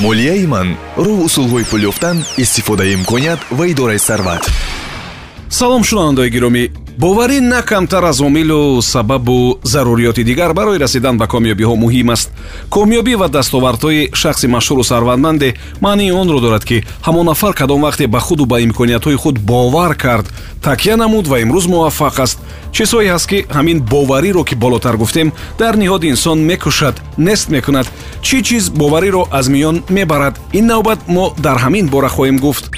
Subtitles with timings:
[0.00, 4.44] молияи ман роҳ усулҳои пул ёфтан истифодаи имконият ва идораи сарват.
[5.48, 6.64] Салом шунавандаои гиромӣ
[6.98, 12.30] боварӣ на камтар аз омилу сабабу заруриёти дигар барои расидан ба комёбиҳо муҳим аст.
[12.70, 18.20] комёбӣ ва дастовардҳои шахси машҳуру сарватманде маънии онро дорад ки ҳамон нафар кадом вақте ба
[18.20, 20.26] худу ба имкониятҳои худ бовар кард.
[20.62, 22.38] такя намуд ва имрӯз муваффақ аст.
[22.72, 27.86] чизҳое ҳаст ки ҳамин бовариро ки болотар гуфтем дар ниҳоди инсон мекушад нест мекунад.
[28.22, 30.34] чӣ чиз бовариро аз миён мебарад?
[30.52, 32.70] ин навбат мо дар ҳамин бора хоҳем гуфт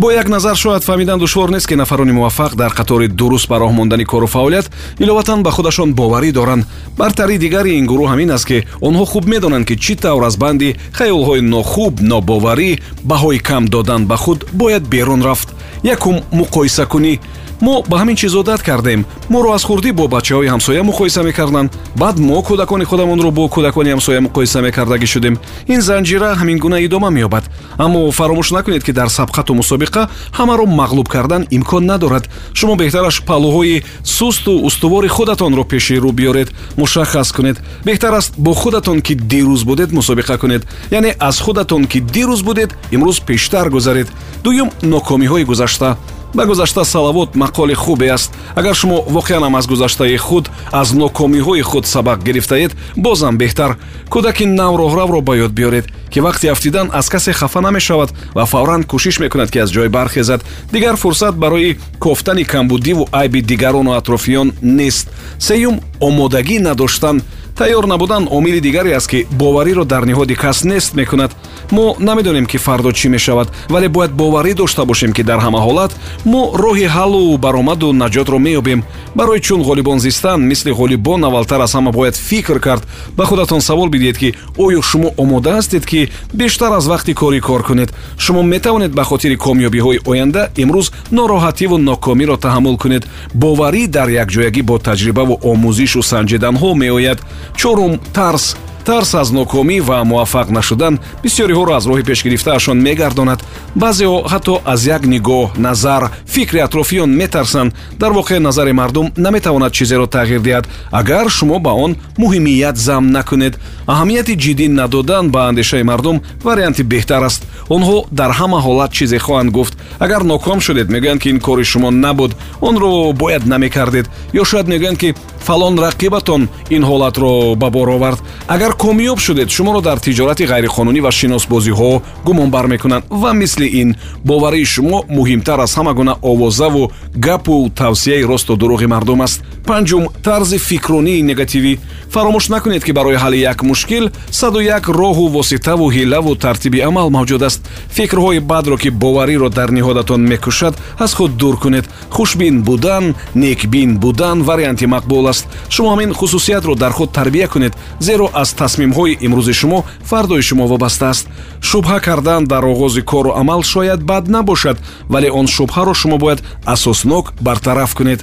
[0.00, 3.72] бо як назар шояд фаҳмидан душвор нест ки нафарони муваффақ дар қатори дуруст ба роҳ
[3.72, 6.64] мондани кору фаъолият иловатан ба худашон боварӣ доранд.
[6.96, 10.76] Бартари дигари ин гурӯҳ ҳамин аст ки онҳо хуб медонанд ки чӣ тавр аз банди
[10.98, 15.48] хаёлҳои нохуб нобоварӣ баҳои кам додан ба худ бояд берун рафт.
[15.82, 17.18] Якум муқоисакунӣ
[17.60, 19.04] мо ба ҳамин чиз одат кардем.
[19.28, 21.70] моро аз хурдӣ бо бачаҳои ҳамсоя муқоиса мекарданд.
[21.96, 25.38] Баъд мо кӯдакони худамонро бо кӯдакони ҳамсоя муқоиса мекардагӣ шудем.
[25.68, 27.44] ин занҷира ҳамин гуна идома меёбад.
[27.78, 32.28] Аммо фаромӯш накунед ки дар сабқату мусобиқа ҳамаро мағлуб кардан имкон надорад.
[32.54, 37.56] Шумо беҳтараш паллӯҳои сусту устувори худатонро пеши рӯ биёред мушаххас кунед.
[37.84, 40.62] Беҳтар аст бо худатон ки дирӯз будед мусобиқа кунед.
[40.90, 44.08] Яъне аз худатон ки дирӯз будед имрӯз пештар гузаред.
[44.44, 45.96] Дуюм нокомиҳои гузашта
[46.34, 48.32] ба гузашта салавот мақоли хубе аст.
[48.54, 53.76] Агар шумо воқеанам аз гузаштаи худ аз нокомиҳои худ сабақ гирифтаед бозам беҳтар.
[54.10, 59.20] Кӯдаки навроҳравро ба ёд биёред ки вақти афтидан аз касе хафа намешавад ва фавран кӯшиш
[59.20, 60.44] мекунад ки аз ҷой бархезад.
[60.72, 65.08] Дигар фурсат барои кофтани камбудиву айби дигарону атрофиён нест.
[65.38, 67.22] Сеюм омодагӣ надоштан
[67.60, 71.30] тайёр набудан омили дигаре аст ки бовариро дар ниҳоди кас нест мекунад.
[71.70, 75.92] Мо намедонем ки фардо чӣ мешавад вале бояд боварӣ дошта бошем ки дар ҳама ҳолат
[76.24, 78.82] мо роҳи ҳаллу баромаду наҷотро меёбем.
[79.14, 82.82] Барои чун ғолибон зистан мисли ғолибон аввалтар аз ҳама бояд фикр кард.
[83.16, 87.62] Ба худатон савол бидиҳед ки оё шумо омода ҳастед ки бештар аз вақти корӣ кор
[87.62, 87.92] кунед?
[88.18, 93.04] Шумо метавонед ба хотири комёбиҳои оянда имрӯз нороҳативу нокомиро таҳаммул кунед?
[93.34, 97.18] Боварӣ дар якҷоягӣ бо таҷрибаву омӯзишу санҷиданҳо меояд
[97.56, 98.56] чорум тарс.
[98.84, 103.40] Тарс аз нокомӣ ва муваффақ нашудан бисёриҳоро аз роҳи пешгирифтаашон мегардонад.
[103.76, 107.74] Баъзеҳо ҳатто аз як нигоҳ назар фикри атрофиён метарсанд.
[107.98, 110.64] Дар воқеъ назари мардум наметавонад чизеро тағйир диҳад.
[110.90, 113.54] Агар шумо ба он муҳимият зам накунед
[113.86, 117.42] аҳамияти ҷиддӣ надодан ба андешаи мардум варианти беҳтар аст.
[117.68, 119.74] Онҳо дар ҳама ҳолат чизе хоҳанд гуфт.
[119.98, 122.32] Агар ноком шудед мегӯянд ки ин кори шумо набуд.
[122.60, 124.06] Онро бояд намекардед
[124.40, 125.14] ё шояд мегӯянд ки
[125.50, 126.42] фалон рақибатон
[126.76, 128.20] ин ҳолатро ба бор овард.
[128.46, 134.64] Агар комёб шудед шуморо дар тиҷорати ғайриқонунӣ ва шиносбозиҳо гумонбар мекунанд ва мисли ин боварии
[134.64, 139.42] шумо муҳимтар аз ҳама гуна овозаву гапу тавсияи росту дурӯғи мардум аст.
[139.66, 141.78] Панҷум тарзи фикрунии негативӣ.
[142.14, 147.42] Фаромӯш накунед ки барои ҳалли як мушкил саду як роҳу воситаву ҳилаву тартиби амал мавҷуд
[147.48, 147.60] аст.
[147.96, 151.86] Фикрҳои бадро ки бовариро дар ниҳодатон мекушад аз худ дур кунед.
[152.10, 158.30] Хушбин будан некбин будан варианти мақбул аст шумо ҳамин хусусиятро дар худ тарбия кунед зеро
[158.34, 161.28] аз тасмимҳои имрӯзи шумо фардои шумо вобаста аст.
[161.60, 164.78] Шубҳа кардан дар оғози кору амал шояд бад набошад
[165.08, 168.20] вале он шубҳаро шумо бояд асоснок бартараф кунед.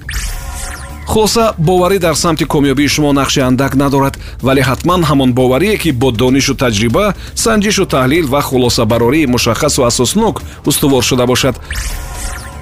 [1.08, 6.12] Хулоса боварӣ дар самти комёбии шумо нақши андак надорад вале ҳатман ҳамон боварие ки бо
[6.12, 11.56] донишу таҷриба санҷишу таҳлил ва хулосабарории мушаххасу асоснок устувор шуда бошад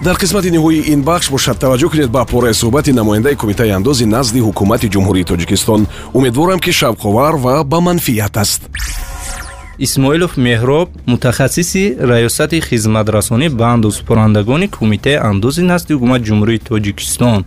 [0.03, 4.39] дар қисмати ниҳоии ин бахш бошад таваҷҷӯҳ кунед ба пораи суҳбати намояндаи кумитаи андози назди
[4.47, 5.81] ҳукумати ҷумҳурии тоҷикистон.
[6.13, 8.61] Умедворам ки шавқовар ва ба манфиат аст.
[9.85, 17.39] Исмоилов меҳроб мутахассиси раёсати хизматрасонӣ ба андозпурандагони кумитаи андози назди ҳукумати ҷумҳурии тоҷикистон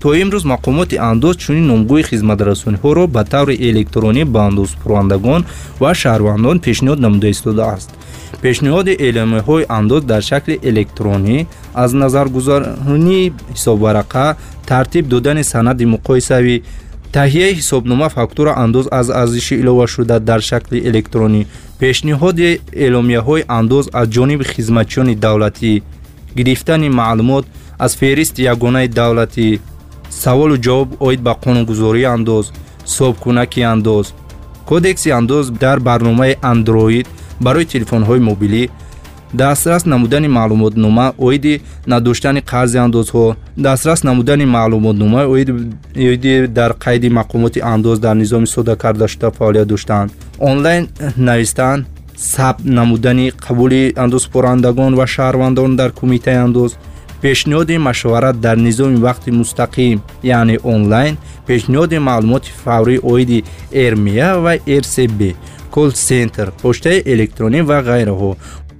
[0.00, 5.40] то имрӯз мақомоти андоз чунин номгӯи хизматрасониҳоро ба таври электронӣ ба андозпурандагон
[5.82, 7.90] ва шаҳрвандон пешниҳод намуда истодааст.
[8.42, 11.36] Пешниҳоди эъломияҳои андоз дар шакли электронӣ
[11.82, 14.26] аз назаргузарии ҳисобварақа
[14.70, 16.56] тартиб додани санади муқоисавӣ
[17.16, 21.40] таҳияи ҳисобнома фактура андоз аз арзиши иловашуда дар шакли электронӣ
[21.80, 22.48] пешниҳоди
[22.84, 25.72] эъломияҳои андоз аз ҷониби хизматчиёни давлатӣ
[26.38, 27.44] гирифтани маълумот
[27.84, 29.48] аз феҳристи ягонаи давлатӣ
[30.10, 32.52] саволу ҷавоб оид ба қонунгузории андоз
[32.84, 34.14] собкунаки андоз.
[34.66, 37.06] Кодекси андоз дар барномаи андроид
[37.40, 38.68] барои телефонҳои мобилӣ
[39.34, 47.98] дастрас намудани маълумотнома оиди надоштани қарзи андозҳо дастрас намудани маълумотнома оиди дар қайди мақомоти андоз
[48.00, 50.12] дар низоми сода кардашуда фаъолият доштанд.
[50.40, 51.84] Онлайн навистан
[52.16, 56.76] сабт намудани қабули андозпурандагон ва шаҳрвандон дар кумитаи андоз
[57.22, 61.16] пешниҳоди машварат дар низоми вақти мустақим яъне онлайн
[61.48, 65.20] пешниҳоди маълумоти фаврӣ оиди эрмия ва рсб
[65.70, 68.30] кол сентр почтаи электронӣ ва ғайраҳо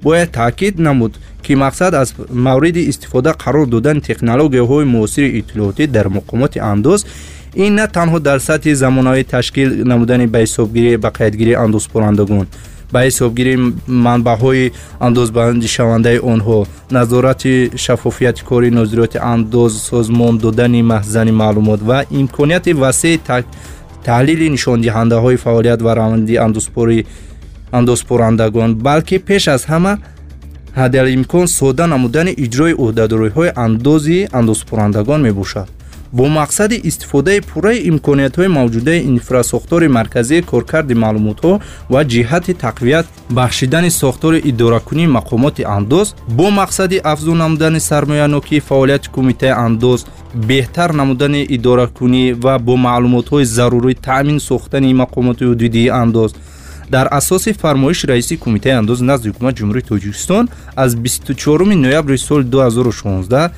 [0.03, 1.13] бояд таъкид намуд
[1.43, 7.01] ки мақсад аз мавриди истифода қарор додани технологияҳои муосири иттилоотӣ дар мақомоти андоз
[7.55, 12.47] ин на танҳо дар сатҳи замонавӣ ташкил намудани ба ҳисобгирӣ ба қайдгирии андозкунандагон
[12.93, 13.59] ба ҳисобгирии
[14.07, 14.73] манбаъҳои
[15.07, 16.59] андозбандишавандаи онҳо.
[16.97, 17.55] Назорати
[17.85, 23.21] шаффофияти кори нозироти андоз созмон додани маҳзани маълумот ва имконияти васеъи
[24.07, 26.35] таҳлили нишондиҳандаҳои фаъолият ва раванди
[27.79, 29.93] андозпорандагон балки пеш аз ҳама
[30.81, 35.69] ҳадалимкон сода намудани иҷрои ӯҳдадориҳои андози андозпорандагон мебошад
[36.13, 41.53] бо мақсади истифодаи пурраи имкониятҳои мавҷудаи инфрасохтори марказии коркарди маълумотҳо
[41.93, 49.53] ва ҷиҳати тақвият бахшидани сохтори идоракунии мақомоти андоз бо мақсади афзун намудани сармоянокии фаъолияти кумитаи
[49.67, 50.01] андоз
[50.49, 56.33] беҳтар намудани идоракунӣ ва бо маълумотҳои зарурӣ таъмин сохтани мақомоти ҳудудии андоз.
[56.91, 60.45] Дар асоси фармоиши раиси кумитаи андози назди ҳукумати ҷумҳурии тоҷикистон
[60.77, 63.51] аз 24 ноябри соли 2016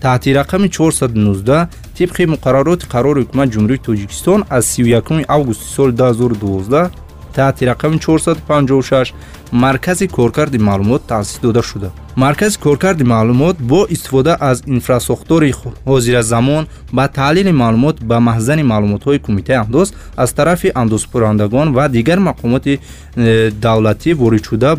[0.00, 6.90] таҳти рақами 419 тибқи муқаррароти қарори ҳукумати ҷумҳурии тоҷикистон аз 31 августи соли 2012
[7.38, 9.12] таҳти рақами 456
[9.52, 15.54] маркази коркарди маълумот таъсис дода шуда маркази коркарди маълумот бо истифода аз инфрасохтори
[15.86, 22.78] ҳозиразамон ба таҳлили маълумот ба маҳзани маълумотҳои кумитаи андоз аз тарафи андозкунандагон ва дигар мақомоти
[23.16, 24.70] э, давлатӣ воридшуда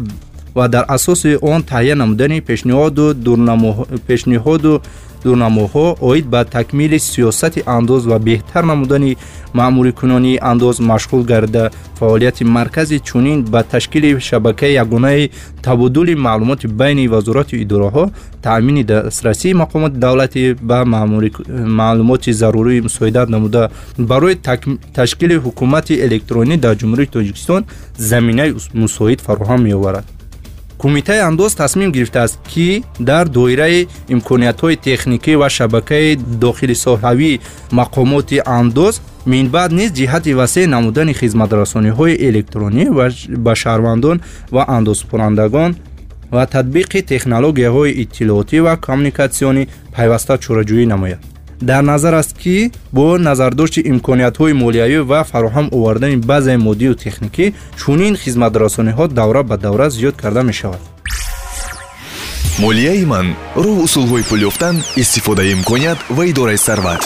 [0.56, 3.06] ва дар асоси он таҳия намудани пешниҳоду
[4.08, 4.82] пешниҳоду
[5.24, 9.18] дурнамоҳо оид ба такмили сиёсати андоз ва беҳтар намудани
[9.54, 11.72] маъмурикунонии андоз машғул гарда.
[12.00, 15.30] Фаъолияти маркази чунин ба ташкили шабакаи ягонаи
[15.62, 18.12] табодули маълумоти байни вазорату идораҳо
[18.42, 20.86] таъмини дастрасии мақомоти давлатӣ ба
[21.80, 23.70] маълумоти зарурӣ мусоидат намуда.
[23.98, 24.36] Барои
[24.94, 27.62] ташкили ҳукумати электронӣ дар ҷумҳурии тоҷикистон
[27.98, 30.19] заминаи мусоид фароҳам меоварад
[30.82, 37.40] кумитаи андоз тасмим гирифтааст ки дар доираи имкониятҳои техникӣ ва шабакаи дохилисоҳавии
[37.80, 38.96] мақомоти андоз
[39.34, 42.84] минбаъд низ ҷиҳати васеъ намудани хизматрасониҳои электронӣ
[43.46, 44.18] ба шаҳрвандон
[44.56, 45.72] ва андозкунандагон
[46.36, 49.64] ва татбиқи технологияҳои иттилоотӣ ва коммуникатсионӣ
[49.96, 51.22] пайваста чораҷӯӣ намояд
[51.62, 57.46] дар назар аст ки бо назардошти имкониятҳои молиявӣ ва фароҳам овардани баъзеи моддию техникӣ
[57.80, 60.82] чунин хизматрасониҳо давра ба давра зиёд карда мешавад.
[62.60, 67.02] Молияи ман роҳ усулҳои пул ёфтан истифодаи имконият ва идораи сарват